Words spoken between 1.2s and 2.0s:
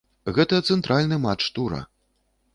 матч тура.